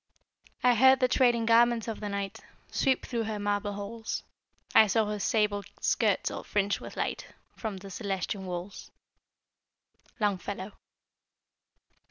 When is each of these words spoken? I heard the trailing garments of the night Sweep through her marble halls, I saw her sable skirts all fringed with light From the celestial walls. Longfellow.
I 0.63 0.73
heard 0.73 0.99
the 0.99 1.07
trailing 1.07 1.45
garments 1.45 1.87
of 1.87 1.99
the 1.99 2.09
night 2.09 2.39
Sweep 2.71 3.05
through 3.05 3.25
her 3.25 3.37
marble 3.37 3.73
halls, 3.73 4.23
I 4.73 4.87
saw 4.87 5.05
her 5.05 5.19
sable 5.19 5.63
skirts 5.79 6.31
all 6.31 6.43
fringed 6.43 6.79
with 6.79 6.97
light 6.97 7.27
From 7.55 7.77
the 7.77 7.91
celestial 7.91 8.41
walls. 8.41 8.89
Longfellow. 10.19 10.71